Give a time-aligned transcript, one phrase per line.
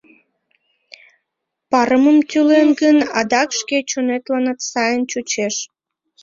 [1.71, 5.55] Парымым тӱлет гын, адак шке чонетланат сайын чучеш.